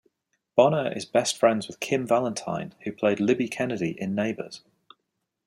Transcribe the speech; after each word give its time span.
Bonner 0.55 0.91
is 0.93 1.05
best 1.05 1.37
friends 1.37 1.67
with 1.67 1.79
Kym 1.79 2.07
Valentine, 2.07 2.73
who 2.85 2.91
played 2.91 3.19
Libby 3.19 3.47
Kennedy 3.47 3.91
in 4.01 4.15
"Neighbours". 4.15 4.61